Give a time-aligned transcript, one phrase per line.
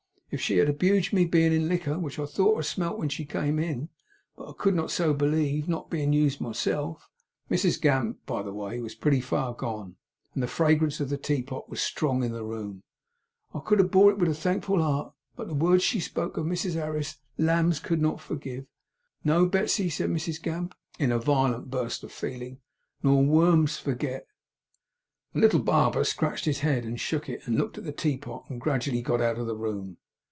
[0.33, 3.09] If she had abuged me, bein' in liquor, which I thought I smelt her wen
[3.09, 3.89] she come,
[4.37, 7.09] but could not so believe, not bein' used myself'
[7.49, 9.97] Mrs Gamp, by the way, was pretty far gone,
[10.33, 12.83] and the fragrance of the teapot was strong in the room
[13.53, 15.13] 'I could have bore it with a thankful art.
[15.35, 18.67] But the words she spoke of Mrs Harris, lambs could not forgive.
[19.25, 22.59] No, Betsey!' said Mrs Gamp, in a violent burst of feeling,
[23.03, 24.27] 'nor worms forget!'
[25.33, 28.61] The little barber scratched his head, and shook it, and looked at the teapot, and
[28.61, 29.97] gradually got out of the room.